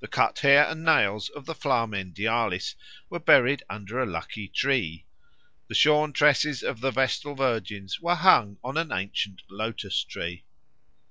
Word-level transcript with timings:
The 0.00 0.08
cut 0.08 0.38
hair 0.38 0.64
and 0.66 0.82
nails 0.82 1.28
of 1.28 1.44
the 1.44 1.54
Flamen 1.54 2.14
Dialis 2.14 2.76
were 3.10 3.18
buried 3.18 3.62
under 3.68 3.98
a 4.00 4.06
lucky 4.10 4.48
tree. 4.48 5.04
The 5.68 5.74
shorn 5.74 6.14
tresses 6.14 6.62
of 6.62 6.80
the 6.80 6.90
Vestal 6.90 7.34
Virgins 7.34 8.00
were 8.00 8.14
hung 8.14 8.56
on 8.64 8.78
an 8.78 8.90
ancient 8.90 9.42
lotus 9.50 10.02
tree. 10.02 10.46